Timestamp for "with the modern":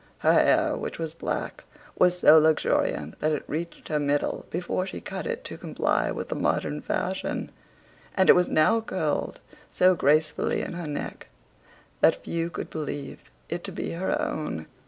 6.09-6.81